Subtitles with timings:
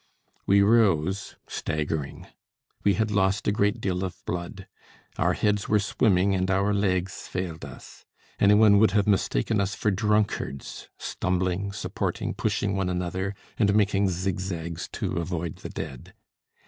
[0.47, 2.25] We rose staggering.
[2.83, 4.67] We had lost a great deal of blood;
[5.19, 8.03] our heads were swimming and our legs failed us.
[8.39, 14.09] Any one would have mistaken us for drunkards, stumbling, supporting, pushing one another, and making
[14.09, 16.15] zigzags to avoid the dead.